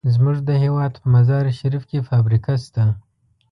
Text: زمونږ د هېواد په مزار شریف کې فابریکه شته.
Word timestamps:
زمونږ 0.13 0.37
د 0.49 0.49
هېواد 0.63 0.93
په 1.01 1.07
مزار 1.13 1.43
شریف 1.59 1.83
کې 1.89 2.05
فابریکه 2.09 2.53
شته. 2.63 2.83